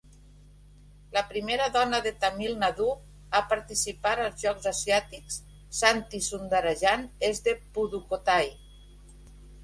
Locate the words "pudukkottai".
7.77-8.49